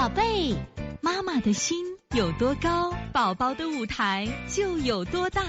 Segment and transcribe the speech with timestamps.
[0.00, 0.56] 宝贝，
[1.02, 1.76] 妈妈的心
[2.16, 5.42] 有多高，宝宝的舞台就有多大。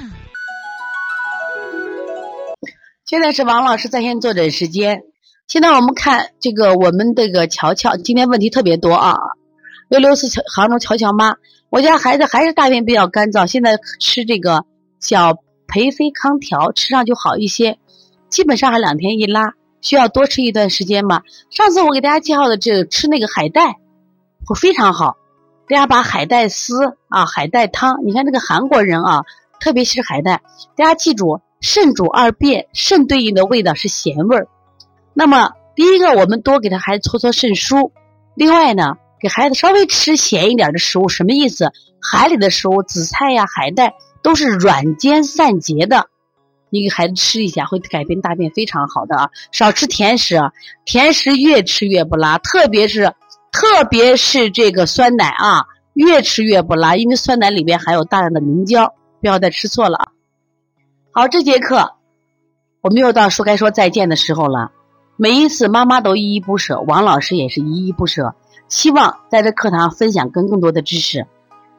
[3.06, 5.04] 现在是王老师在线坐诊时间。
[5.48, 9.16] 现在我们看这个，我们这个乔乔今天问题特别多啊。
[9.88, 11.38] 六六四杭州乔乔妈，
[11.70, 14.66] 我家孩子还是大便比较干燥，现在吃这个
[15.00, 17.80] 小培菲康条，吃上就好一些。
[18.28, 21.22] 基本上还两天一拉，需要多吃一段时间吗？
[21.50, 23.78] 上次我给大家介绍的这吃那个海带。
[24.46, 25.18] 会非常好，
[25.68, 29.24] 大家把海带丝啊，海带汤，你看这个韩国人啊，
[29.60, 30.42] 特别是海带，
[30.76, 34.48] 大家记住，肾主二便，肾对应的味道是咸味儿。
[35.14, 37.92] 那么第一个，我们多给他孩子搓搓肾腧。
[38.34, 41.72] 另外呢，给孩子稍微吃咸一点的食物，什么意思？
[42.02, 46.08] 海里的食物，紫菜呀、海带都是软坚散结的，
[46.70, 49.30] 你给孩子吃一下，会改变大便非常好的啊。
[49.52, 50.52] 少吃甜食，啊
[50.84, 53.14] 甜食越吃越不拉，特别是。
[53.52, 60.12] 特别是这个酸奶啊，越吃越不拉，因为酸奶里边含有大量的明胶，不要再吃错了啊。
[61.12, 61.96] 好，这节课
[62.82, 64.72] 我们又到说该说再见的时候了。
[65.18, 68.34] 每一次妈妈都依依不舍，王老师也是依依不舍，
[68.70, 71.28] 希望在这课堂分享更更多的知识。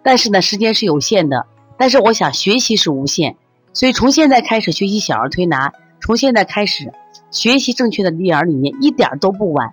[0.04, 1.46] 但是呢，时间是有限的，
[1.78, 3.36] 但是我想学习是无限，
[3.72, 6.92] 所以从现在开始学习小儿推拿，从现在开始
[7.30, 9.72] 学习正确的育儿理念，一点都不晚。